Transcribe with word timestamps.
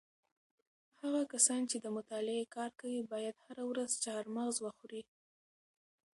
هغه 1.01 1.21
کسان 1.33 1.61
چې 1.71 1.77
د 1.81 1.85
مطالعې 1.97 2.45
کار 2.55 2.71
کوي 2.79 3.01
باید 3.13 3.35
هره 3.45 3.63
ورځ 3.71 3.91
چهارمغز 4.03 4.55
وخوري. 4.61 5.01